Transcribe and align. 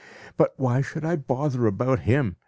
But 0.35 0.55
why 0.57 0.81
should 0.81 1.05
I 1.05 1.15
bother 1.15 1.67
about 1.67 1.99
him? 1.99 2.37